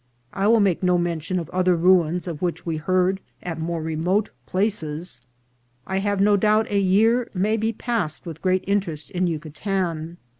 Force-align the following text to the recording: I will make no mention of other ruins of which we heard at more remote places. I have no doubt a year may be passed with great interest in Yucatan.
I 0.33 0.47
will 0.47 0.61
make 0.61 0.81
no 0.81 0.97
mention 0.97 1.37
of 1.37 1.47
other 1.51 1.75
ruins 1.75 2.25
of 2.27 2.41
which 2.41 2.65
we 2.65 2.77
heard 2.77 3.19
at 3.43 3.59
more 3.59 3.83
remote 3.83 4.31
places. 4.47 5.21
I 5.85 5.99
have 5.99 6.19
no 6.19 6.35
doubt 6.37 6.71
a 6.71 6.79
year 6.79 7.29
may 7.35 7.55
be 7.55 7.71
passed 7.71 8.25
with 8.25 8.41
great 8.41 8.63
interest 8.65 9.11
in 9.11 9.27
Yucatan. 9.27 10.17